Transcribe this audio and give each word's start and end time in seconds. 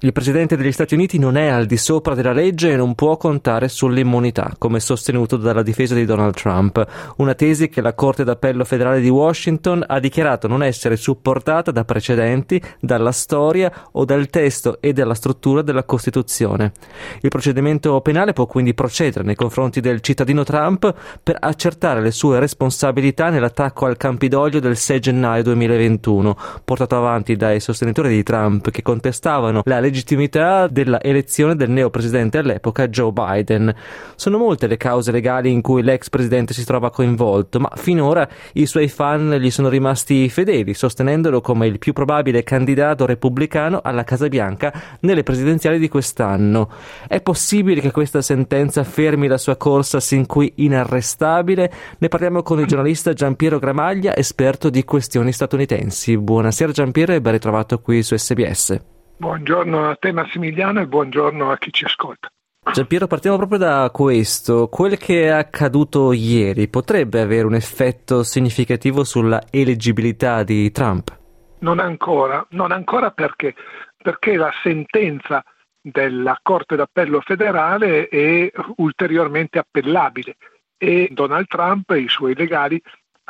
Il 0.00 0.12
presidente 0.12 0.56
degli 0.56 0.70
Stati 0.70 0.94
Uniti 0.94 1.18
non 1.18 1.36
è 1.36 1.48
al 1.48 1.66
di 1.66 1.76
sopra 1.76 2.14
della 2.14 2.30
legge 2.30 2.70
e 2.70 2.76
non 2.76 2.94
può 2.94 3.16
contare 3.16 3.66
sull'immunità, 3.66 4.54
come 4.56 4.78
sostenuto 4.78 5.36
dalla 5.36 5.64
difesa 5.64 5.96
di 5.96 6.04
Donald 6.04 6.34
Trump, 6.34 6.86
una 7.16 7.34
tesi 7.34 7.68
che 7.68 7.80
la 7.80 7.94
Corte 7.94 8.22
d'Appello 8.22 8.64
federale 8.64 9.00
di 9.00 9.08
Washington 9.08 9.82
ha 9.84 9.98
dichiarato 9.98 10.46
non 10.46 10.62
essere 10.62 10.94
supportata 10.94 11.72
da 11.72 11.84
precedenti, 11.84 12.62
dalla 12.78 13.10
storia 13.10 13.72
o 13.90 14.04
dal 14.04 14.30
testo 14.30 14.80
e 14.80 14.92
dalla 14.92 15.14
struttura 15.14 15.62
della 15.62 15.82
Costituzione. 15.82 16.74
Il 17.20 17.30
procedimento 17.30 18.00
penale 18.00 18.32
può 18.32 18.46
quindi 18.46 18.74
procedere 18.74 19.24
nei 19.24 19.34
confronti 19.34 19.80
del 19.80 20.00
cittadino 20.00 20.44
Trump 20.44 20.94
per 21.24 21.38
accertare 21.40 22.00
le 22.00 22.12
sue 22.12 22.38
responsabilità 22.38 23.30
nell'attacco 23.30 23.86
al 23.86 23.96
Campidoglio 23.96 24.60
del 24.60 24.76
6 24.76 25.00
gennaio 25.00 25.42
2021, 25.42 26.36
portato 26.64 26.96
avanti 26.96 27.34
dai 27.34 27.58
sostenitori 27.58 28.10
di 28.10 28.22
Trump 28.22 28.70
che 28.70 28.82
contestavano 28.82 29.62
la 29.64 29.80
legge 29.80 29.86
legittimità 29.88 30.66
della 30.68 31.00
elezione 31.00 31.56
del 31.56 31.70
neo 31.70 31.90
presidente 31.90 32.38
all'epoca 32.38 32.88
Joe 32.88 33.12
Biden. 33.12 33.74
Sono 34.14 34.38
molte 34.38 34.66
le 34.66 34.76
cause 34.76 35.10
legali 35.10 35.50
in 35.50 35.62
cui 35.62 35.82
l'ex 35.82 36.08
presidente 36.10 36.52
si 36.52 36.64
trova 36.64 36.90
coinvolto, 36.90 37.58
ma 37.58 37.70
finora 37.74 38.28
i 38.54 38.66
suoi 38.66 38.88
fan 38.88 39.36
gli 39.40 39.50
sono 39.50 39.68
rimasti 39.68 40.28
fedeli, 40.28 40.74
sostenendolo 40.74 41.40
come 41.40 41.66
il 41.66 41.78
più 41.78 41.92
probabile 41.92 42.42
candidato 42.42 43.06
repubblicano 43.06 43.80
alla 43.82 44.04
Casa 44.04 44.28
Bianca 44.28 44.72
nelle 45.00 45.22
presidenziali 45.22 45.78
di 45.78 45.88
quest'anno. 45.88 46.70
È 47.06 47.20
possibile 47.20 47.80
che 47.80 47.90
questa 47.90 48.22
sentenza 48.22 48.84
fermi 48.84 49.26
la 49.26 49.38
sua 49.38 49.56
corsa 49.56 50.00
sin 50.00 50.26
qui 50.26 50.52
inarrestabile? 50.56 51.72
Ne 51.98 52.08
parliamo 52.08 52.42
con 52.42 52.60
il 52.60 52.66
giornalista 52.66 53.12
Giampiero 53.12 53.58
Gramaglia, 53.58 54.16
esperto 54.16 54.68
di 54.70 54.84
questioni 54.84 55.32
statunitensi. 55.32 56.16
Buonasera 56.18 56.72
Giampiero 56.72 57.12
e 57.12 57.20
ben 57.20 57.32
ritrovato 57.32 57.80
qui 57.80 58.02
su 58.02 58.16
SBS. 58.16 58.96
Buongiorno 59.20 59.90
a 59.90 59.96
te 59.96 60.12
Massimiliano 60.12 60.80
e 60.80 60.86
buongiorno 60.86 61.50
a 61.50 61.58
chi 61.58 61.72
ci 61.72 61.84
ascolta. 61.84 62.28
Giampiero, 62.72 63.08
partiamo 63.08 63.36
proprio 63.36 63.58
da 63.58 63.90
questo. 63.90 64.68
Quel 64.68 64.96
che 64.96 65.24
è 65.24 65.28
accaduto 65.28 66.12
ieri 66.12 66.68
potrebbe 66.68 67.20
avere 67.20 67.44
un 67.44 67.54
effetto 67.54 68.22
significativo 68.22 69.02
sulla 69.02 69.42
eleggibilità 69.50 70.44
di 70.44 70.70
Trump? 70.70 71.18
Non 71.58 71.80
ancora, 71.80 72.46
non 72.50 72.70
ancora 72.70 73.10
perché, 73.10 73.56
perché 74.00 74.36
la 74.36 74.52
sentenza 74.62 75.42
della 75.80 76.38
Corte 76.40 76.76
d'Appello 76.76 77.20
federale 77.20 78.06
è 78.06 78.48
ulteriormente 78.76 79.58
appellabile 79.58 80.36
e 80.76 81.08
Donald 81.10 81.48
Trump 81.48 81.90
e 81.90 81.98
i 81.98 82.08
suoi 82.08 82.36
legali 82.36 82.80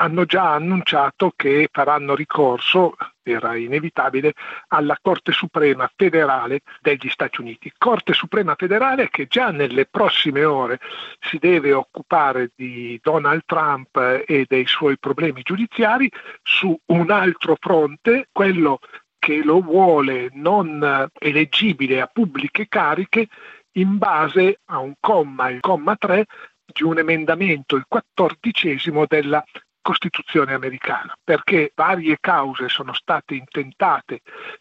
hanno 0.01 0.25
già 0.25 0.53
annunciato 0.53 1.33
che 1.35 1.69
faranno 1.71 2.15
ricorso, 2.15 2.97
era 3.23 3.57
inevitabile, 3.57 4.33
alla 4.69 4.97
Corte 5.01 5.33
Suprema 5.33 5.91
federale 5.95 6.61
degli 6.81 7.09
Stati 7.09 7.41
Uniti. 7.41 7.73
Corte 7.77 8.13
Suprema 8.13 8.55
federale 8.57 9.09
che 9.11 9.27
già 9.27 9.51
nelle 9.51 9.87
prossime 9.87 10.45
ore 10.45 10.79
si 11.21 11.39
deve 11.39 11.73
occupare 11.73 12.53
di 12.55 12.99
Donald 13.03 13.43
Trump 13.45 13.97
e 14.27 14.47
dei 14.49 14.67
suoi 14.67 14.99
problemi 14.99 15.43
giudiziari 15.43 16.11
su 16.43 16.79
un 16.87 17.11
altro 17.11 17.57
fronte, 17.59 18.29
quello 18.33 18.79
che 19.19 19.43
lo 19.43 19.61
vuole 19.61 20.31
non 20.35 21.11
eleggibile 21.19 22.01
a 22.01 22.07
pubbliche 22.07 22.69
cariche 22.69 23.27
in 23.73 23.99
base 23.99 24.61
a 24.67 24.79
un 24.79 24.95
comma, 25.01 25.51
il 25.51 25.61
comma 25.61 25.97
3 25.97 26.25
di 26.65 26.83
un 26.83 26.99
emendamento, 26.99 27.77
il 27.77 27.85
quattordicesimo 27.89 29.07
della 29.07 29.43
Costituzione 29.81 30.55
americana, 30.55 31.17
perché 31.23 31.73
varie 31.75 32.19
cause 32.21 32.69
sono 32.69 32.93
state 32.93 33.35
intentate 33.35 34.21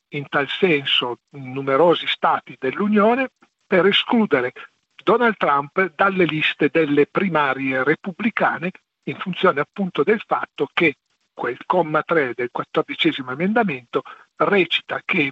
in 0.10 0.28
tal 0.30 0.48
senso 0.48 1.20
in 1.32 1.52
numerosi 1.52 2.08
stati 2.08 2.56
dell'Unione 2.60 3.32
per 3.66 3.86
escludere 3.86 4.54
Donald 5.04 5.38
Trump 5.38 5.94
dalle 5.96 6.26
liste 6.26 6.70
delle 6.70 7.08
primarie 7.08 7.84
repubblicane 7.84 8.72
in 9.04 9.18
funzione 9.18 9.62
appunto 9.62 10.04
del 10.04 10.22
fatto 10.26 10.70
che 10.74 10.96
quel 11.34 11.58
comma 11.66 12.02
3 12.02 12.34
del 12.36 12.50
quattordicesimo 12.52 13.32
emendamento 13.32 14.02
recita 14.36 15.02
che 15.06 15.32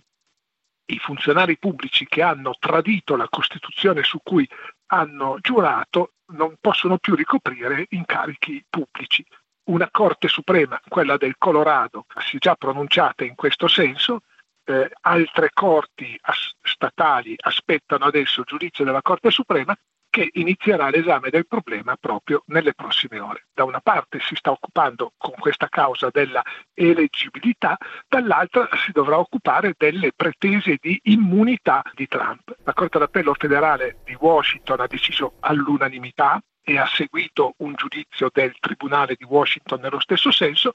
i 0.85 0.99
funzionari 0.99 1.57
pubblici 1.57 2.05
che 2.05 2.21
hanno 2.21 2.55
tradito 2.59 3.15
la 3.15 3.27
Costituzione 3.27 4.03
su 4.03 4.19
cui 4.23 4.47
hanno 4.87 5.39
giurato 5.41 6.13
non 6.27 6.55
possono 6.61 6.97
più 6.97 7.15
ricoprire 7.15 7.87
incarichi 7.89 8.63
pubblici 8.69 9.25
una 9.65 9.89
Corte 9.91 10.27
Suprema, 10.27 10.79
quella 10.87 11.17
del 11.17 11.35
Colorado, 11.37 12.05
si 12.19 12.37
è 12.37 12.39
già 12.39 12.55
pronunciata 12.55 13.23
in 13.23 13.35
questo 13.35 13.67
senso, 13.67 14.21
eh, 14.65 14.89
altre 15.01 15.49
corti 15.53 16.17
as- 16.21 16.55
statali 16.61 17.35
aspettano 17.37 18.05
adesso 18.05 18.41
il 18.41 18.47
giudizio 18.47 18.83
della 18.83 19.01
Corte 19.01 19.29
Suprema 19.29 19.75
che 20.09 20.29
inizierà 20.35 20.89
l'esame 20.89 21.29
del 21.29 21.45
problema 21.45 21.97
proprio 21.97 22.43
nelle 22.47 22.73
prossime 22.73 23.19
ore. 23.19 23.47
Da 23.53 23.65
una 23.65 23.81
parte 23.81 24.19
si 24.21 24.33
sta 24.35 24.49
occupando 24.49 25.11
con 25.17 25.33
questa 25.37 25.67
causa 25.67 26.09
della 26.09 26.41
eleggibilità, 26.73 27.75
dall'altra 28.07 28.69
si 28.85 28.93
dovrà 28.93 29.19
occupare 29.19 29.73
delle 29.77 30.13
pretese 30.15 30.77
di 30.79 30.97
immunità 31.03 31.83
di 31.93 32.07
Trump. 32.07 32.55
La 32.63 32.73
Corte 32.73 32.97
d'Appello 32.97 33.33
federale 33.37 33.97
di 34.05 34.15
Washington 34.17 34.79
ha 34.79 34.87
deciso 34.87 35.33
all'unanimità 35.41 36.41
e 36.65 36.79
ha 36.79 36.87
seguito 36.87 37.53
un 37.57 37.73
giudizio 37.75 38.29
del 38.33 38.55
Tribunale 38.59 39.15
di 39.15 39.23
Washington 39.23 39.79
nello 39.81 39.99
stesso 39.99 40.31
senso, 40.31 40.71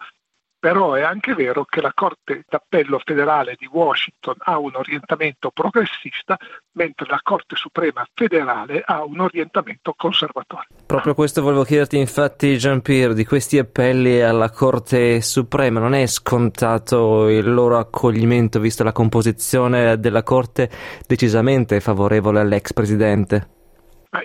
però 0.61 0.93
è 0.93 1.01
anche 1.01 1.35
vero 1.35 1.65
che 1.65 1.81
la 1.81 1.91
Corte 1.95 2.45
d'Appello 2.47 3.01
federale 3.03 3.57
di 3.59 3.67
Washington 3.67 4.35
ha 4.41 4.59
un 4.59 4.73
orientamento 4.75 5.51
progressista, 5.51 6.37
mentre 6.73 7.07
la 7.09 7.19
Corte 7.23 7.57
Suprema 7.57 8.07
federale 8.15 8.83
ha 8.85 9.03
un 9.03 9.21
orientamento 9.21 9.95
conservatore. 9.97 10.67
Proprio 10.85 11.15
questo 11.15 11.41
volevo 11.41 11.65
chiederti, 11.65 11.97
infatti, 11.97 12.57
Jean-Pierre, 12.57 13.15
di 13.15 13.25
questi 13.25 13.59
appelli 13.59 14.21
alla 14.21 14.51
Corte 14.51 15.23
Suprema. 15.23 15.81
Non 15.81 15.95
è 15.95 16.07
scontato 16.07 17.29
il 17.29 17.51
loro 17.51 17.79
accoglimento, 17.79 18.61
visto 18.61 18.85
la 18.85 18.93
composizione 18.93 19.99
della 19.99 20.23
Corte 20.23 20.71
decisamente 21.07 21.81
favorevole 21.81 22.39
all'ex 22.39 22.75
presidente? 22.75 23.60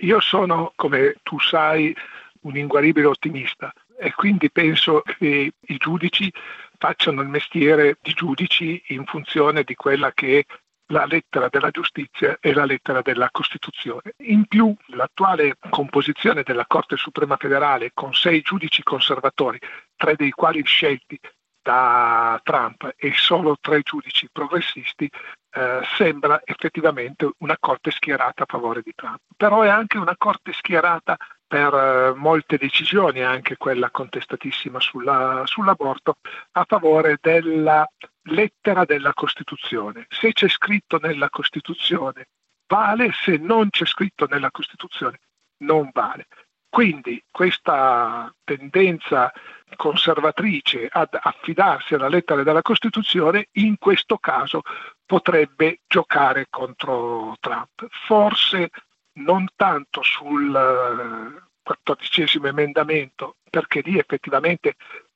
Io 0.01 0.19
sono, 0.19 0.73
come 0.75 1.15
tu 1.21 1.39
sai, 1.39 1.95
un 2.41 2.57
inguaribile 2.57 3.07
ottimista 3.07 3.71
e 3.97 4.13
quindi 4.13 4.51
penso 4.51 5.01
che 5.01 5.53
i 5.59 5.77
giudici 5.77 6.31
facciano 6.77 7.21
il 7.21 7.27
mestiere 7.27 7.97
di 8.01 8.13
giudici 8.13 8.81
in 8.87 9.05
funzione 9.05 9.63
di 9.63 9.75
quella 9.75 10.11
che 10.11 10.39
è 10.39 10.45
la 10.89 11.05
lettera 11.05 11.47
della 11.49 11.71
giustizia 11.71 12.37
e 12.39 12.53
la 12.53 12.65
lettera 12.65 13.01
della 13.01 13.29
Costituzione. 13.31 14.13
In 14.25 14.45
più, 14.45 14.73
l'attuale 14.87 15.57
composizione 15.69 16.43
della 16.43 16.65
Corte 16.67 16.95
Suprema 16.95 17.37
Federale 17.37 17.91
con 17.93 18.13
sei 18.13 18.41
giudici 18.41 18.83
conservatori, 18.83 19.59
tre 19.95 20.15
dei 20.15 20.31
quali 20.31 20.63
scelti 20.63 21.19
da 21.65 22.39
Trump 22.43 22.93
e 22.95 23.11
solo 23.15 23.57
tre 23.59 23.81
giudici 23.81 24.29
progressisti, 24.31 25.09
eh, 25.51 25.79
sembra 25.97 26.39
effettivamente 26.43 27.31
una 27.39 27.57
corte 27.59 27.89
schierata 27.89 28.43
a 28.43 28.45
favore 28.47 28.83
di 28.83 28.91
Trump. 28.93 29.21
Però 29.35 29.63
è 29.63 29.67
anche 29.67 29.97
una 29.97 30.15
corte 30.15 30.53
schierata 30.53 31.17
per 31.47 31.73
eh, 31.73 32.13
molte 32.15 32.57
decisioni, 32.57 33.23
anche 33.23 33.57
quella 33.57 33.89
contestatissima 33.89 34.79
sulla, 34.79 35.41
sull'aborto, 35.45 36.17
a 36.51 36.65
favore 36.67 37.17
della 37.19 37.83
lettera 38.29 38.85
della 38.85 39.13
Costituzione. 39.15 40.05
Se 40.09 40.33
c'è 40.33 40.47
scritto 40.47 40.99
nella 40.99 41.31
Costituzione 41.31 42.27
vale, 42.67 43.09
se 43.11 43.37
non 43.37 43.71
c'è 43.71 43.85
scritto 43.85 44.27
nella 44.29 44.51
Costituzione 44.51 45.19
non 45.63 45.89
vale. 45.91 46.27
Quindi 46.75 47.23
questa 47.31 48.29
tendenza 48.43 49.31
conservatrice 49.77 50.89
ad 50.91 51.17
affidarsi 51.17 51.93
alla 51.93 52.09
lettera 52.09 52.43
della 52.43 52.61
Costituzione 52.61 53.47
in 53.53 53.77
questo 53.77 54.17
caso 54.17 54.61
potrebbe 55.05 55.79
giocare 55.87 56.47
contro 56.49 57.37
Trump. 57.39 57.87
Forse 58.05 58.71
non 59.19 59.47
tanto 59.55 60.03
sul 60.03 61.41
quattordicesimo 61.63 62.47
emendamento, 62.47 63.37
perché 63.49 63.79
lì 63.79 63.97
effettivamente 63.97 64.75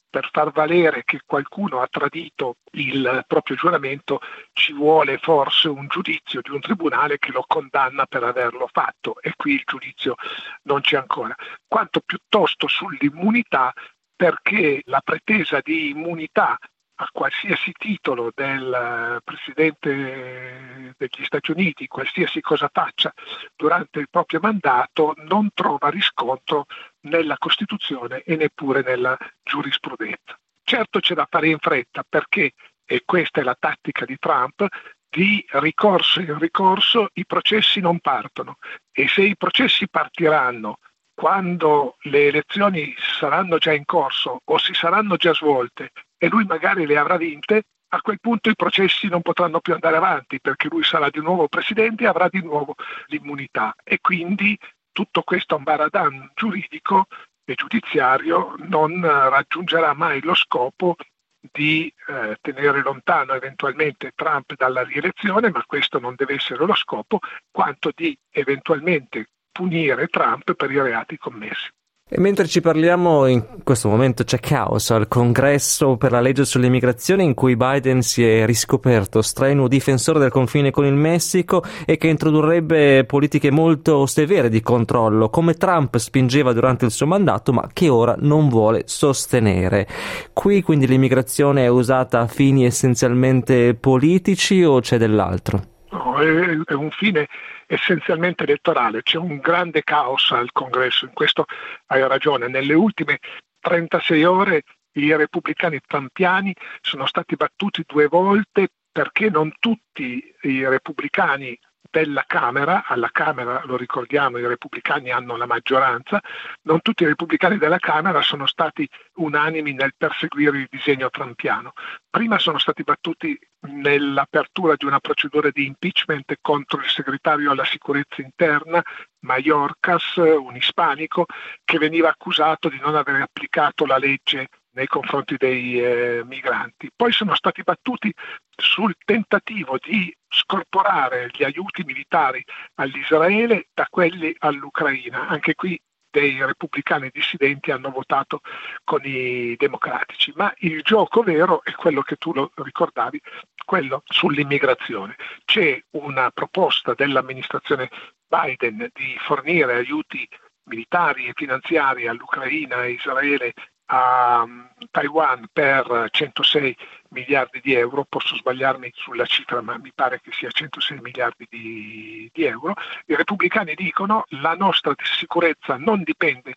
per 0.09 0.29
far 0.31 0.51
valere 0.51 1.03
che 1.03 1.21
qualcuno 1.25 1.81
ha 1.81 1.87
tradito 1.87 2.57
il 2.71 3.23
proprio 3.27 3.55
giuramento 3.55 4.19
ci 4.53 4.73
vuole 4.73 5.17
forse 5.17 5.67
un 5.67 5.87
giudizio 5.87 6.41
di 6.41 6.51
un 6.51 6.59
tribunale 6.59 7.19
che 7.19 7.31
lo 7.31 7.43
condanna 7.47 8.05
per 8.05 8.23
averlo 8.23 8.67
fatto. 8.71 9.19
E 9.21 9.33
qui 9.35 9.53
il 9.53 9.63
giudizio 9.65 10.15
non 10.63 10.81
c'è 10.81 10.97
ancora, 10.97 11.35
quanto 11.67 12.01
piuttosto 12.01 12.67
sull'immunità 12.67 13.73
perché 14.15 14.81
la 14.85 15.01
pretesa 15.01 15.59
di 15.63 15.89
immunità 15.89 16.57
a 17.01 17.09
qualsiasi 17.13 17.71
titolo 17.77 18.31
del 18.35 19.21
Presidente 19.23 20.93
degli 20.97 21.23
Stati 21.23 21.51
Uniti, 21.51 21.87
qualsiasi 21.87 22.41
cosa 22.41 22.69
faccia 22.71 23.13
durante 23.55 23.99
il 23.99 24.09
proprio 24.09 24.41
mandato, 24.41 25.13
non 25.19 25.49
trova 25.53 25.87
riscontro 25.89 26.65
nella 27.01 27.37
Costituzione 27.37 28.21
e 28.23 28.35
neppure 28.35 28.81
nella 28.81 29.17
giurisprudenza. 29.43 30.37
Certo 30.63 30.99
c'è 30.99 31.15
da 31.15 31.27
fare 31.29 31.47
in 31.47 31.57
fretta 31.59 32.03
perché, 32.07 32.51
e 32.85 33.03
questa 33.05 33.41
è 33.41 33.43
la 33.43 33.55
tattica 33.57 34.05
di 34.05 34.17
Trump, 34.17 34.67
di 35.09 35.43
ricorso 35.53 36.19
in 36.19 36.37
ricorso 36.37 37.09
i 37.13 37.25
processi 37.25 37.79
non 37.79 37.99
partono 37.99 38.57
e 38.91 39.07
se 39.07 39.23
i 39.23 39.35
processi 39.35 39.89
partiranno 39.89 40.77
quando 41.15 41.97
le 42.01 42.27
elezioni 42.27 42.93
saranno 42.97 43.57
già 43.57 43.73
in 43.73 43.85
corso 43.85 44.39
o 44.43 44.57
si 44.57 44.73
saranno 44.73 45.17
già 45.17 45.33
svolte 45.33 45.91
e 46.17 46.29
lui 46.29 46.45
magari 46.45 46.85
le 46.85 46.97
avrà 46.97 47.17
vinte, 47.17 47.63
a 47.89 48.01
quel 48.01 48.19
punto 48.21 48.49
i 48.49 48.55
processi 48.55 49.07
non 49.07 49.21
potranno 49.21 49.59
più 49.59 49.73
andare 49.73 49.97
avanti 49.97 50.39
perché 50.39 50.67
lui 50.69 50.83
sarà 50.83 51.09
di 51.09 51.19
nuovo 51.19 51.47
presidente 51.47 52.03
e 52.03 52.07
avrà 52.07 52.29
di 52.29 52.41
nuovo 52.41 52.75
l'immunità 53.07 53.73
e 53.83 53.97
quindi 53.99 54.57
tutto 54.99 55.21
questo 55.21 55.55
ambaradan 55.55 56.31
giuridico 56.35 57.05
e 57.45 57.53
giudiziario 57.55 58.55
non 58.67 58.99
raggiungerà 59.01 59.93
mai 59.93 60.19
lo 60.21 60.33
scopo 60.33 60.97
di 61.39 61.91
eh, 62.07 62.37
tenere 62.41 62.81
lontano 62.81 63.33
eventualmente 63.33 64.11
Trump 64.13 64.55
dalla 64.57 64.83
rielezione, 64.83 65.51
ma 65.51 65.63
questo 65.65 65.99
non 65.99 66.15
deve 66.17 66.33
essere 66.33 66.65
lo 66.65 66.75
scopo, 66.75 67.19
quanto 67.49 67.91
di 67.95 68.17
eventualmente 68.29 69.29
punire 69.53 70.07
Trump 70.07 70.53
per 70.53 70.69
i 70.69 70.81
reati 70.81 71.17
commessi. 71.17 71.69
E 72.11 72.19
mentre 72.19 72.47
ci 72.47 72.59
parliamo, 72.59 73.27
in 73.27 73.45
questo 73.63 73.87
momento 73.87 74.23
c'è 74.23 74.39
caos 74.39 74.89
al 74.89 75.07
congresso 75.07 75.95
per 75.95 76.11
la 76.11 76.19
legge 76.19 76.43
sull'immigrazione 76.43 77.21
in 77.21 77.35
cui 77.35 77.55
Biden 77.55 78.01
si 78.01 78.25
è 78.25 78.47
riscoperto 78.47 79.21
strenuo 79.21 79.67
difensore 79.67 80.17
del 80.17 80.31
confine 80.31 80.71
con 80.71 80.85
il 80.85 80.95
Messico 80.95 81.63
e 81.85 81.97
che 81.97 82.07
introdurrebbe 82.07 83.05
politiche 83.05 83.51
molto 83.51 84.07
severe 84.07 84.49
di 84.49 84.61
controllo, 84.61 85.29
come 85.29 85.53
Trump 85.53 85.97
spingeva 85.97 86.51
durante 86.51 86.85
il 86.85 86.91
suo 86.91 87.05
mandato, 87.05 87.53
ma 87.53 87.69
che 87.71 87.89
ora 87.89 88.15
non 88.17 88.49
vuole 88.49 88.85
sostenere. 88.85 89.87
Qui 90.33 90.63
quindi 90.63 90.87
l'immigrazione 90.87 91.65
è 91.65 91.67
usata 91.67 92.21
a 92.21 92.27
fini 92.27 92.65
essenzialmente 92.65 93.75
politici 93.75 94.63
o 94.63 94.79
c'è 94.79 94.97
dell'altro? 94.97 95.77
No, 95.91 96.19
è 96.19 96.73
un 96.73 96.91
fine 96.91 97.27
essenzialmente 97.65 98.43
elettorale, 98.43 99.01
c'è 99.01 99.17
un 99.17 99.37
grande 99.37 99.83
caos 99.83 100.31
al 100.31 100.51
congresso, 100.51 101.05
in 101.05 101.13
questo 101.13 101.45
hai 101.87 102.07
ragione, 102.07 102.47
nelle 102.47 102.73
ultime 102.73 103.19
36 103.59 104.23
ore 104.23 104.63
i 104.93 105.15
repubblicani 105.15 105.79
trampiani 105.85 106.55
sono 106.81 107.05
stati 107.05 107.35
battuti 107.35 107.83
due 107.87 108.07
volte 108.07 108.69
perché 108.91 109.29
non 109.29 109.53
tutti 109.59 110.33
i 110.41 110.67
repubblicani 110.67 111.57
della 111.89 112.23
Camera, 112.27 112.85
alla 112.85 113.09
Camera 113.11 113.61
lo 113.65 113.75
ricordiamo 113.75 114.37
i 114.37 114.45
repubblicani 114.45 115.11
hanno 115.11 115.35
la 115.35 115.45
maggioranza, 115.45 116.21
non 116.63 116.81
tutti 116.81 117.03
i 117.03 117.07
repubblicani 117.07 117.57
della 117.57 117.79
Camera 117.79 118.21
sono 118.21 118.45
stati 118.45 118.87
unanimi 119.15 119.73
nel 119.73 119.93
perseguire 119.97 120.59
il 120.59 120.67
disegno 120.69 121.09
trampiano. 121.09 121.73
Prima 122.09 122.37
sono 122.37 122.57
stati 122.57 122.83
battuti 122.83 123.37
nell'apertura 123.61 124.75
di 124.75 124.85
una 124.85 124.99
procedura 124.99 125.49
di 125.51 125.65
impeachment 125.65 126.35
contro 126.41 126.79
il 126.79 126.87
segretario 126.87 127.51
alla 127.51 127.65
sicurezza 127.65 128.21
interna, 128.21 128.81
Mayorkas, 129.21 130.15
un 130.15 130.55
ispanico, 130.55 131.25
che 131.63 131.77
veniva 131.77 132.09
accusato 132.09 132.69
di 132.69 132.79
non 132.79 132.95
aver 132.95 133.21
applicato 133.21 133.85
la 133.85 133.97
legge 133.97 134.47
nei 134.71 134.87
confronti 134.87 135.35
dei 135.37 135.81
eh, 135.81 136.21
migranti. 136.25 136.89
Poi 136.95 137.11
sono 137.11 137.35
stati 137.35 137.63
battuti 137.63 138.13
sul 138.55 138.95
tentativo 139.03 139.77
di 139.81 140.15
scorporare 140.27 141.29
gli 141.31 141.43
aiuti 141.43 141.83
militari 141.83 142.43
all'Israele 142.75 143.67
da 143.73 143.87
quelli 143.89 144.35
all'Ucraina. 144.39 145.27
Anche 145.27 145.55
qui 145.55 145.79
dei 146.11 146.43
repubblicani 146.43 147.09
dissidenti 147.11 147.71
hanno 147.71 147.91
votato 147.91 148.41
con 148.83 149.01
i 149.03 149.55
democratici, 149.57 150.33
ma 150.35 150.51
il 150.57 150.81
gioco 150.81 151.21
vero 151.21 151.63
è 151.63 151.71
quello 151.73 152.01
che 152.01 152.15
tu 152.15 152.33
lo 152.33 152.51
ricordavi, 152.55 153.21
quello 153.63 154.01
sull'immigrazione. 154.05 155.15
C'è 155.45 155.79
una 155.91 156.31
proposta 156.31 156.93
dell'amministrazione 156.95 157.89
Biden 158.27 158.89
di 158.93 159.15
fornire 159.19 159.75
aiuti 159.75 160.27
militari 160.63 161.27
e 161.27 161.33
finanziari 161.35 162.07
all'Ucraina 162.07 162.83
e 162.83 162.91
Israele 162.91 163.53
a 163.91 164.45
mm, 164.45 164.65
Taiwan 164.91 165.47
per 165.51 166.07
106 166.11 166.75
miliardi 167.09 167.59
di 167.61 167.73
euro, 167.73 168.05
posso 168.07 168.35
sbagliarmi 168.35 168.91
sulla 168.93 169.25
cifra 169.25 169.61
ma 169.61 169.77
mi 169.77 169.91
pare 169.93 170.21
che 170.21 170.31
sia 170.31 170.49
106 170.49 170.99
miliardi 171.01 171.47
di, 171.49 172.29
di 172.31 172.43
euro, 172.43 172.73
i 173.05 173.15
repubblicani 173.15 173.73
dicono 173.75 174.25
la 174.41 174.53
nostra 174.53 174.93
sicurezza 174.97 175.77
non 175.77 176.03
dipende 176.03 176.55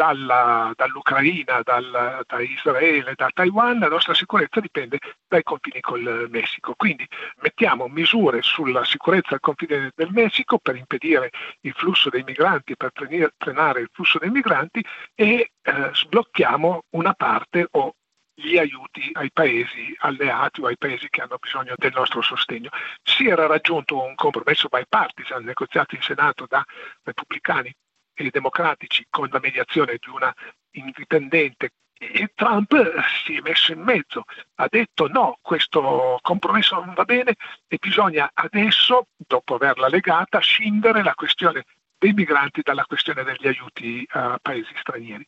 dalla, 0.00 0.72
dall'Ucraina, 0.74 1.60
dal, 1.62 2.24
da 2.26 2.40
Israele, 2.40 3.12
da 3.14 3.28
Taiwan, 3.30 3.80
la 3.80 3.88
nostra 3.88 4.14
sicurezza 4.14 4.58
dipende 4.58 4.98
dai 5.28 5.42
confini 5.42 5.80
col 5.80 6.26
Messico. 6.30 6.72
Quindi 6.74 7.06
mettiamo 7.42 7.86
misure 7.86 8.40
sulla 8.40 8.82
sicurezza 8.82 9.34
al 9.34 9.40
confine 9.40 9.92
del 9.94 10.08
Messico 10.10 10.56
per 10.56 10.76
impedire 10.76 11.28
il 11.60 11.74
flusso 11.74 12.08
dei 12.08 12.22
migranti, 12.22 12.76
per 12.76 12.92
frenare 12.94 13.80
il 13.82 13.90
flusso 13.92 14.18
dei 14.18 14.30
migranti 14.30 14.82
e 15.14 15.50
eh, 15.60 15.90
sblocchiamo 15.92 16.84
una 16.96 17.12
parte 17.12 17.68
o 17.72 17.92
gli 18.32 18.56
aiuti 18.56 19.10
ai 19.12 19.30
paesi 19.30 19.94
alleati 19.98 20.62
o 20.62 20.66
ai 20.66 20.78
paesi 20.78 21.10
che 21.10 21.20
hanno 21.20 21.36
bisogno 21.38 21.74
del 21.76 21.92
nostro 21.94 22.22
sostegno. 22.22 22.70
Si 23.02 23.28
era 23.28 23.46
raggiunto 23.46 24.02
un 24.02 24.14
compromesso 24.14 24.68
bipartisan 24.70 25.44
negoziato 25.44 25.94
in 25.94 26.00
Senato 26.00 26.46
da 26.48 26.64
repubblicani 27.02 27.70
e 28.28 28.30
democratici 28.30 29.06
con 29.08 29.28
la 29.30 29.38
mediazione 29.40 29.98
di 30.00 30.08
una 30.10 30.34
indipendente 30.72 31.72
e 32.02 32.32
Trump 32.34 32.72
si 33.26 33.36
è 33.36 33.40
messo 33.42 33.72
in 33.72 33.82
mezzo, 33.82 34.24
ha 34.54 34.66
detto 34.70 35.06
no, 35.06 35.38
questo 35.42 36.18
compromesso 36.22 36.76
non 36.76 36.94
va 36.94 37.04
bene 37.04 37.34
e 37.68 37.76
bisogna 37.78 38.30
adesso, 38.32 39.08
dopo 39.18 39.56
averla 39.56 39.86
legata, 39.86 40.38
scindere 40.38 41.02
la 41.02 41.14
questione 41.14 41.66
dei 41.98 42.14
migranti 42.14 42.62
dalla 42.62 42.86
questione 42.86 43.22
degli 43.22 43.46
aiuti 43.46 44.06
a 44.12 44.38
paesi 44.40 44.72
stranieri. 44.76 45.26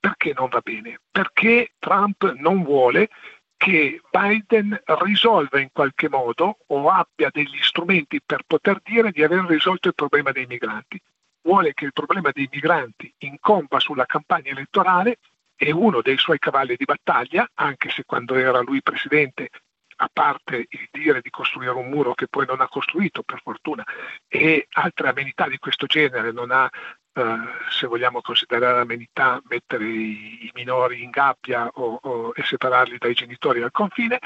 Perché 0.00 0.32
non 0.34 0.48
va 0.48 0.60
bene? 0.60 0.98
Perché 1.10 1.74
Trump 1.78 2.32
non 2.36 2.62
vuole 2.62 3.10
che 3.58 4.00
Biden 4.10 4.82
risolva 4.82 5.60
in 5.60 5.68
qualche 5.72 6.08
modo 6.08 6.56
o 6.68 6.88
abbia 6.88 7.28
degli 7.30 7.60
strumenti 7.60 8.22
per 8.24 8.44
poter 8.46 8.80
dire 8.82 9.10
di 9.10 9.22
aver 9.22 9.44
risolto 9.44 9.88
il 9.88 9.94
problema 9.94 10.32
dei 10.32 10.46
migranti 10.46 10.98
vuole 11.44 11.74
che 11.74 11.84
il 11.84 11.92
problema 11.92 12.30
dei 12.32 12.48
migranti 12.50 13.12
incomba 13.18 13.78
sulla 13.78 14.06
campagna 14.06 14.50
elettorale 14.50 15.18
e 15.56 15.70
uno 15.72 16.02
dei 16.02 16.18
suoi 16.18 16.38
cavalli 16.38 16.74
di 16.76 16.84
battaglia, 16.84 17.48
anche 17.54 17.90
se 17.90 18.02
quando 18.04 18.34
era 18.34 18.60
lui 18.60 18.82
presidente, 18.82 19.50
a 19.96 20.10
parte 20.12 20.66
il 20.68 20.88
dire 20.90 21.20
di 21.20 21.30
costruire 21.30 21.70
un 21.70 21.88
muro 21.88 22.14
che 22.14 22.26
poi 22.26 22.46
non 22.46 22.60
ha 22.60 22.68
costruito 22.68 23.22
per 23.22 23.40
fortuna 23.42 23.84
e 24.26 24.66
altre 24.72 25.08
amenità 25.08 25.48
di 25.48 25.58
questo 25.58 25.86
genere, 25.86 26.32
non 26.32 26.50
ha, 26.50 26.68
eh, 27.12 27.36
se 27.70 27.86
vogliamo 27.86 28.20
considerare 28.20 28.80
amenità, 28.80 29.40
mettere 29.48 29.84
i, 29.84 30.46
i 30.46 30.50
minori 30.54 31.04
in 31.04 31.10
gabbia 31.10 31.68
o, 31.74 32.00
o, 32.02 32.32
e 32.34 32.42
separarli 32.42 32.98
dai 32.98 33.14
genitori 33.14 33.62
al 33.62 33.70
confine, 33.70 34.18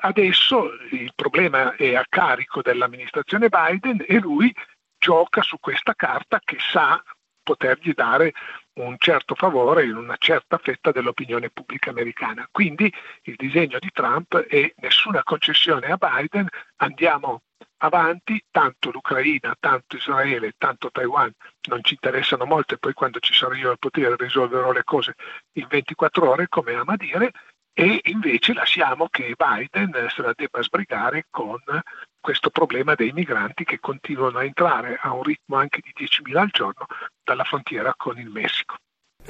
adesso 0.00 0.70
il 0.92 1.12
problema 1.14 1.74
è 1.74 1.94
a 1.94 2.04
carico 2.08 2.62
dell'amministrazione 2.62 3.48
Biden 3.48 4.04
e 4.06 4.18
lui 4.18 4.54
gioca 4.98 5.42
su 5.42 5.58
questa 5.60 5.94
carta 5.94 6.40
che 6.44 6.58
sa 6.58 7.02
potergli 7.42 7.94
dare 7.94 8.34
un 8.74 8.96
certo 8.98 9.34
favore 9.34 9.84
in 9.84 9.96
una 9.96 10.16
certa 10.18 10.58
fetta 10.58 10.92
dell'opinione 10.92 11.50
pubblica 11.50 11.90
americana. 11.90 12.46
Quindi 12.50 12.92
il 13.22 13.34
disegno 13.36 13.78
di 13.78 13.90
Trump 13.92 14.36
è 14.36 14.72
nessuna 14.76 15.22
concessione 15.22 15.86
a 15.86 15.96
Biden, 15.96 16.46
andiamo 16.76 17.42
avanti, 17.78 18.42
tanto 18.50 18.90
l'Ucraina, 18.90 19.56
tanto 19.58 19.96
Israele, 19.96 20.52
tanto 20.58 20.90
Taiwan 20.90 21.32
non 21.68 21.82
ci 21.82 21.94
interessano 21.94 22.44
molto 22.44 22.74
e 22.74 22.78
poi 22.78 22.92
quando 22.92 23.18
ci 23.20 23.32
sarò 23.32 23.54
io 23.54 23.70
al 23.70 23.78
potere 23.78 24.16
risolverò 24.16 24.72
le 24.72 24.84
cose 24.84 25.14
in 25.52 25.66
24 25.68 26.28
ore, 26.28 26.48
come 26.48 26.74
ama 26.74 26.96
dire, 26.96 27.32
e 27.80 28.00
invece 28.06 28.54
lasciamo 28.54 29.06
che 29.08 29.36
Biden 29.36 30.08
se 30.08 30.22
la 30.22 30.32
debba 30.34 30.60
sbrigare 30.64 31.26
con 31.30 31.60
questo 32.18 32.50
problema 32.50 32.96
dei 32.96 33.12
migranti 33.12 33.62
che 33.62 33.78
continuano 33.78 34.38
a 34.38 34.44
entrare 34.44 34.98
a 35.00 35.12
un 35.12 35.22
ritmo 35.22 35.54
anche 35.54 35.80
di 35.80 35.92
10.000 35.96 36.38
al 36.38 36.48
giorno 36.50 36.86
dalla 37.22 37.44
frontiera 37.44 37.94
con 37.96 38.18
il 38.18 38.30
Messico. 38.30 38.78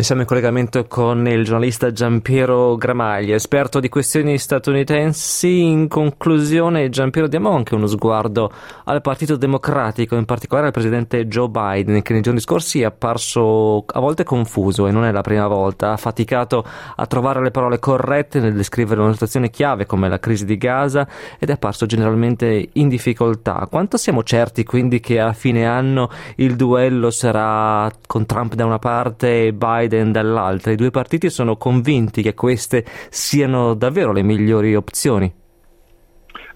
Siamo 0.00 0.20
in 0.20 0.28
collegamento 0.28 0.86
con 0.86 1.26
il 1.26 1.42
giornalista 1.42 1.90
Giampiero 1.90 2.76
Gramaglia, 2.76 3.34
esperto 3.34 3.80
di 3.80 3.88
questioni 3.88 4.38
statunitensi. 4.38 5.60
In 5.60 5.88
conclusione, 5.88 6.88
Giampiero, 6.88 7.26
diamo 7.26 7.50
anche 7.50 7.74
uno 7.74 7.88
sguardo 7.88 8.50
al 8.84 9.00
Partito 9.00 9.34
Democratico, 9.36 10.14
in 10.14 10.24
particolare 10.24 10.68
al 10.68 10.72
presidente 10.72 11.26
Joe 11.26 11.48
Biden, 11.48 12.00
che 12.02 12.12
nei 12.12 12.22
giorni 12.22 12.38
scorsi 12.38 12.80
è 12.80 12.84
apparso 12.84 13.84
a 13.86 13.98
volte 13.98 14.22
confuso 14.22 14.86
e 14.86 14.92
non 14.92 15.04
è 15.04 15.10
la 15.10 15.20
prima 15.20 15.48
volta. 15.48 15.90
Ha 15.90 15.96
faticato 15.96 16.64
a 16.94 17.06
trovare 17.06 17.42
le 17.42 17.50
parole 17.50 17.80
corrette 17.80 18.38
nel 18.38 18.54
descrivere 18.54 19.00
una 19.00 19.12
situazione 19.12 19.50
chiave 19.50 19.84
come 19.84 20.08
la 20.08 20.20
crisi 20.20 20.44
di 20.44 20.56
Gaza 20.56 21.08
ed 21.40 21.50
è 21.50 21.54
apparso 21.54 21.86
generalmente 21.86 22.68
in 22.74 22.88
difficoltà. 22.88 23.66
Quanto 23.68 23.96
siamo 23.96 24.22
certi 24.22 24.62
quindi 24.62 25.00
che 25.00 25.18
a 25.18 25.32
fine 25.32 25.66
anno 25.66 26.08
il 26.36 26.54
duello 26.54 27.10
sarà 27.10 27.90
con 28.06 28.26
Trump 28.26 28.54
da 28.54 28.64
una 28.64 28.78
parte 28.78 29.46
e 29.46 29.52
Biden 29.52 29.86
Biden 29.88 30.12
dall'altra. 30.12 30.70
I 30.70 30.76
due 30.76 30.90
partiti 30.90 31.30
sono 31.30 31.56
convinti 31.56 32.22
che 32.22 32.34
queste 32.34 32.84
siano 33.08 33.74
davvero 33.74 34.12
le 34.12 34.22
migliori 34.22 34.76
opzioni. 34.76 35.46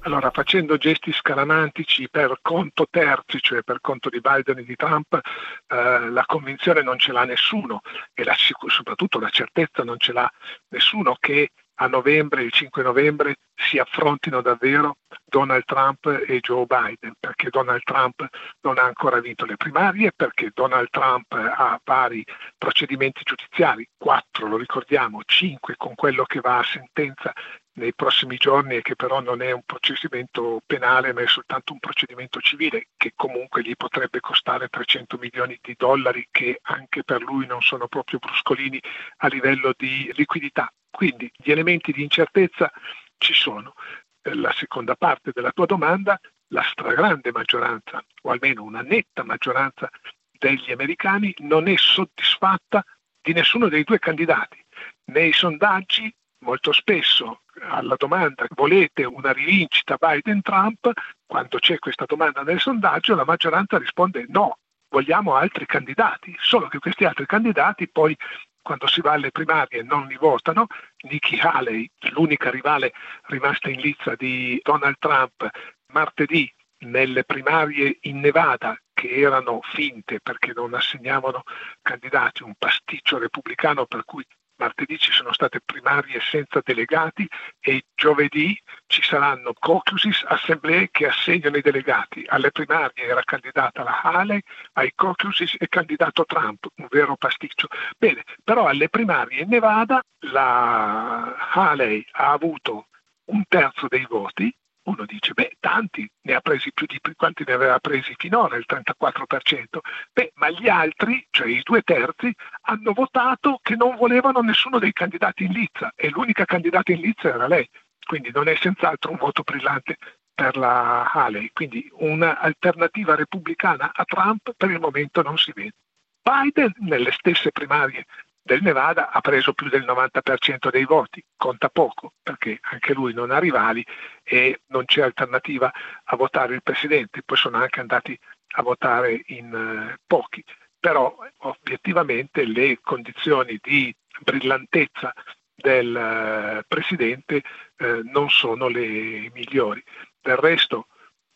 Allora, 0.04 0.30
facendo 0.30 0.76
gesti 0.78 1.12
scaramantici 1.12 2.08
per 2.10 2.38
conto 2.42 2.86
terzi, 2.90 3.38
cioè 3.40 3.62
per 3.62 3.80
conto 3.80 4.08
di 4.08 4.20
Biden 4.20 4.58
e 4.58 4.64
di 4.64 4.74
Trump, 4.74 5.14
eh, 5.14 6.10
la 6.10 6.24
convinzione 6.26 6.82
non 6.82 6.98
ce 6.98 7.12
l'ha 7.12 7.24
nessuno 7.24 7.82
e 8.12 8.24
la, 8.24 8.34
soprattutto 8.66 9.20
la 9.20 9.28
certezza 9.28 9.84
non 9.84 9.98
ce 9.98 10.12
l'ha 10.12 10.30
nessuno 10.70 11.16
che 11.20 11.50
a 11.76 11.87
novembre, 11.87 12.43
il 12.43 12.52
5 12.52 12.83
novembre, 12.83 13.37
si 13.55 13.79
affrontino 13.79 14.41
davvero 14.41 14.97
Donald 15.25 15.64
Trump 15.64 16.07
e 16.26 16.41
Joe 16.41 16.67
Biden, 16.67 17.14
perché 17.19 17.49
Donald 17.50 17.83
Trump 17.83 18.26
non 18.61 18.79
ha 18.79 18.83
ancora 18.83 19.21
vinto 19.21 19.45
le 19.45 19.57
primarie, 19.57 20.12
perché 20.14 20.50
Donald 20.52 20.88
Trump 20.91 21.33
ha 21.33 21.81
vari 21.85 22.25
procedimenti 22.59 23.23
giudiziari, 23.25 23.88
quattro 23.97 24.47
lo 24.47 24.57
ricordiamo, 24.57 25.21
cinque 25.25 25.75
con 25.76 25.95
quello 25.95 26.25
che 26.25 26.41
va 26.41 26.59
a 26.59 26.64
sentenza 26.64 27.33
nei 27.75 27.95
prossimi 27.95 28.37
giorni 28.37 28.76
e 28.76 28.83
che 28.83 28.97
però 28.97 29.21
non 29.21 29.41
è 29.41 29.50
un 29.52 29.62
procedimento 29.64 30.61
penale 30.67 31.12
ma 31.12 31.23
è 31.23 31.26
soltanto 31.26 31.73
un 31.73 31.79
procedimento 31.79 32.41
civile 32.41 32.88
che 32.97 33.12
comunque 33.14 33.62
gli 33.62 33.75
potrebbe 33.76 34.21
costare 34.21 34.69
300 34.69 35.17
milioni 35.17 35.59
di 35.62 35.75
dollari 35.76 36.29
che 36.31 36.59
anche 36.62 37.02
per 37.02 37.23
lui 37.23 37.47
non 37.47 37.62
sono 37.62 37.88
proprio 37.88 38.19
bruscolini 38.19 38.81
a 39.19 39.29
livello 39.29 39.73
di 39.76 40.12
liquidità. 40.14 40.71
Quindi 40.92 41.32
gli 41.34 41.50
elementi 41.50 41.90
di 41.90 42.02
incertezza 42.02 42.70
ci 43.16 43.32
sono. 43.32 43.72
La 44.20 44.52
seconda 44.52 44.94
parte 44.94 45.32
della 45.32 45.50
tua 45.50 45.66
domanda, 45.66 46.20
la 46.49 46.62
stragrande 46.62 47.32
maggioranza, 47.32 48.04
o 48.22 48.30
almeno 48.30 48.62
una 48.62 48.82
netta 48.82 49.25
maggioranza 49.25 49.90
degli 50.30 50.70
americani 50.70 51.34
non 51.38 51.66
è 51.66 51.76
soddisfatta 51.76 52.84
di 53.20 53.32
nessuno 53.32 53.68
dei 53.68 53.84
due 53.84 53.99
candidati. 53.99 54.62
Nei 55.06 55.32
sondaggi 55.32 56.14
molto 56.42 56.72
spesso 56.72 57.42
alla 57.61 57.94
domanda 57.96 58.44
volete 58.50 59.04
una 59.04 59.32
rivincita 59.32 59.96
Biden-Trump, 59.99 60.90
quando 61.26 61.58
c'è 61.58 61.78
questa 61.78 62.04
domanda 62.04 62.42
nel 62.42 62.61
sondaggio 62.61 63.14
la 63.14 63.25
maggioranza 63.25 63.78
risponde 63.78 64.26
no, 64.28 64.58
vogliamo 64.88 65.34
altri 65.34 65.66
candidati, 65.66 66.37
solo 66.40 66.68
che 66.68 66.78
questi 66.78 67.04
altri 67.04 67.26
candidati 67.26 67.88
poi 67.88 68.16
quando 68.62 68.87
si 68.87 69.00
va 69.00 69.12
alle 69.12 69.31
primarie 69.31 69.83
non 69.83 70.07
li 70.07 70.16
votano. 70.16 70.66
Nikki 71.02 71.38
Haley, 71.38 71.90
l'unica 72.12 72.50
rivale 72.50 72.92
rimasta 73.26 73.69
in 73.69 73.81
lizza 73.81 74.14
di 74.14 74.59
Donald 74.62 74.97
Trump, 74.99 75.49
martedì 75.88 76.50
nelle 76.85 77.25
primarie 77.25 77.99
in 78.02 78.21
Nevada 78.21 78.76
che 78.92 79.09
erano 79.09 79.61
finte 79.62 80.21
perché 80.21 80.52
non 80.54 80.75
assegnavano 80.75 81.42
candidati, 81.81 82.42
un 82.42 82.54
pasticcio 82.57 83.19
repubblicano 83.19 83.87
per 83.87 84.04
cui 84.04 84.25
martedì 84.56 84.99
ci 84.99 85.12
sono 85.12 85.32
state 85.32 85.61
primarie 85.64 86.21
senza 86.21 86.61
delegati 86.64 87.28
e 87.61 87.85
giovedì 87.94 88.61
ci 88.87 89.02
saranno 89.02 89.52
caucuses, 89.52 90.23
assemblee 90.26 90.88
che 90.90 91.06
assegnano 91.06 91.56
i 91.56 91.62
delegati. 91.62 92.25
Alle 92.26 92.50
primarie 92.50 93.06
era 93.06 93.23
candidata 93.23 93.82
la 93.82 94.00
Haley, 94.02 94.40
ai 94.75 94.92
caucuses 94.94 95.56
è 95.56 95.66
candidato 95.68 96.25
Trump, 96.25 96.66
un 96.76 96.87
vero 96.90 97.16
pasticcio. 97.16 97.68
Bene, 97.97 98.23
però 98.42 98.66
alle 98.66 98.88
primarie 98.88 99.42
in 99.42 99.49
Nevada 99.49 100.02
la 100.26 101.35
Haley 101.52 102.04
ha 102.12 102.30
avuto 102.30 102.87
un 103.25 103.44
terzo 103.49 103.87
dei 103.88 104.06
voti 104.09 104.54
uno 104.84 105.04
dice, 105.04 105.32
beh, 105.32 105.56
tanti 105.60 106.08
ne 106.22 106.34
ha 106.34 106.40
presi 106.40 106.72
più 106.72 106.86
di 106.86 107.00
quanti 107.16 107.44
ne 107.46 107.52
aveva 107.52 107.78
presi 107.78 108.14
finora, 108.16 108.56
il 108.56 108.64
34%. 108.66 109.78
Beh, 110.12 110.32
ma 110.34 110.50
gli 110.50 110.68
altri, 110.68 111.24
cioè 111.30 111.48
i 111.48 111.62
due 111.62 111.82
terzi, 111.82 112.34
hanno 112.62 112.92
votato 112.92 113.58
che 113.62 113.76
non 113.76 113.96
volevano 113.96 114.40
nessuno 114.40 114.78
dei 114.78 114.92
candidati 114.92 115.44
in 115.44 115.52
lizza 115.52 115.92
e 115.94 116.10
l'unica 116.10 116.44
candidata 116.44 116.92
in 116.92 117.00
lizza 117.00 117.28
era 117.28 117.46
lei. 117.46 117.68
Quindi 118.04 118.30
non 118.32 118.48
è 118.48 118.56
senz'altro 118.56 119.12
un 119.12 119.18
voto 119.18 119.42
brillante 119.42 119.96
per 120.34 120.56
la 120.56 121.10
Haley. 121.10 121.50
Quindi 121.52 121.88
un'alternativa 121.92 123.14
repubblicana 123.14 123.92
a 123.94 124.04
Trump 124.04 124.52
per 124.56 124.70
il 124.70 124.80
momento 124.80 125.22
non 125.22 125.38
si 125.38 125.52
vede. 125.54 125.74
Biden 126.22 126.72
nelle 126.78 127.12
stesse 127.12 127.50
primarie 127.50 128.06
del 128.42 128.61
Nevada 128.62 129.11
ha 129.11 129.20
preso 129.20 129.52
più 129.52 129.68
del 129.68 129.84
90% 129.84 130.70
dei 130.70 130.84
voti, 130.84 131.25
conta 131.37 131.68
poco 131.68 132.14
perché 132.22 132.58
anche 132.62 132.92
lui 132.92 133.14
non 133.14 133.30
ha 133.30 133.38
rivali 133.38 133.87
e 134.22 134.62
non 134.66 134.84
c'è 134.84 135.02
alternativa 135.02 135.72
a 136.04 136.16
votare 136.16 136.54
il 136.54 136.62
presidente, 136.62 137.22
poi 137.22 137.37
sono 137.37 137.58
anche 137.58 137.80
andati 137.80 138.18
a 138.54 138.62
votare 138.62 139.22
in 139.26 139.54
eh, 139.54 140.00
pochi, 140.06 140.44
però 140.78 141.16
obiettivamente 141.38 142.44
le 142.44 142.80
condizioni 142.82 143.58
di 143.62 143.94
brillantezza 144.20 145.12
del 145.54 145.96
eh, 145.96 146.64
presidente 146.66 147.42
eh, 147.76 148.00
non 148.04 148.28
sono 148.28 148.66
le 148.66 149.30
migliori. 149.32 149.82
Del 150.20 150.37
resto, 150.37 150.88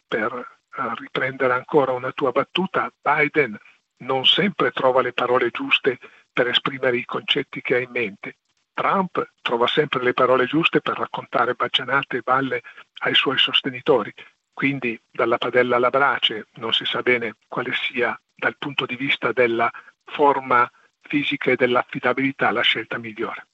per 0.06 0.54
riprendere 0.98 1.54
ancora 1.54 1.92
una 1.92 2.12
tua 2.12 2.32
battuta, 2.32 2.92
Biden 3.00 3.58
non 3.98 4.26
sempre 4.26 4.72
trova 4.72 5.00
le 5.00 5.14
parole 5.14 5.50
giuste 5.50 5.98
per 6.36 6.48
esprimere 6.48 6.98
i 6.98 7.06
concetti 7.06 7.62
che 7.62 7.76
ha 7.76 7.78
in 7.78 7.90
mente. 7.90 8.36
Trump 8.74 9.26
trova 9.40 9.66
sempre 9.66 10.02
le 10.02 10.12
parole 10.12 10.44
giuste 10.44 10.82
per 10.82 10.98
raccontare 10.98 11.54
baggianate 11.54 12.18
e 12.18 12.20
balle 12.22 12.60
ai 13.04 13.14
suoi 13.14 13.38
sostenitori, 13.38 14.12
quindi 14.52 15.00
dalla 15.10 15.38
padella 15.38 15.76
alla 15.76 15.88
brace 15.88 16.48
non 16.56 16.74
si 16.74 16.84
sa 16.84 17.00
bene 17.00 17.36
quale 17.48 17.72
sia 17.72 18.20
dal 18.34 18.54
punto 18.58 18.84
di 18.84 18.96
vista 18.96 19.32
della 19.32 19.70
forma 20.04 20.70
fisica 21.00 21.52
e 21.52 21.56
dell'affidabilità 21.56 22.50
la 22.50 22.60
scelta 22.60 22.98
migliore. 22.98 23.46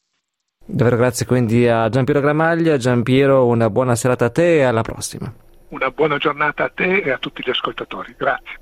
Davvero 0.64 0.96
grazie 0.96 1.24
quindi 1.24 1.68
a 1.68 1.88
Giampiero 1.88 2.18
Gramaglia. 2.18 2.76
Giampiero, 2.76 3.46
una 3.46 3.70
buona 3.70 3.94
serata 3.94 4.24
a 4.24 4.30
te 4.30 4.56
e 4.56 4.62
alla 4.62 4.82
prossima. 4.82 5.32
Una 5.72 5.90
buona 5.90 6.18
giornata 6.18 6.64
a 6.64 6.68
te 6.68 6.98
e 6.98 7.10
a 7.10 7.16
tutti 7.16 7.42
gli 7.42 7.48
ascoltatori. 7.48 8.14
Grazie. 8.18 8.58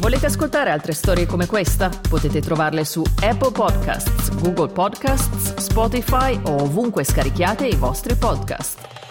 Volete 0.00 0.26
ascoltare 0.26 0.68
altre 0.68 0.92
storie 0.92 1.24
come 1.24 1.46
questa? 1.46 1.88
Potete 1.88 2.42
trovarle 2.42 2.84
su 2.84 3.02
Apple 3.22 3.52
Podcasts, 3.52 4.30
Google 4.38 4.70
Podcasts, 4.70 5.54
Spotify 5.56 6.38
o 6.44 6.62
ovunque 6.62 7.04
scarichiate 7.04 7.66
i 7.66 7.74
vostri 7.74 8.14
podcast. 8.16 9.09